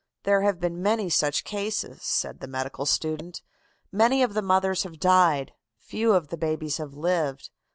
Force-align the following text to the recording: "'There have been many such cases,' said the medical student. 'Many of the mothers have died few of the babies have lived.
"'There 0.23 0.41
have 0.41 0.59
been 0.59 0.81
many 0.81 1.11
such 1.11 1.43
cases,' 1.43 2.01
said 2.01 2.39
the 2.39 2.47
medical 2.47 2.87
student. 2.87 3.43
'Many 3.91 4.23
of 4.23 4.33
the 4.33 4.41
mothers 4.41 4.81
have 4.81 4.99
died 4.99 5.53
few 5.77 6.13
of 6.13 6.29
the 6.29 6.37
babies 6.37 6.77
have 6.77 6.95
lived. 6.95 7.51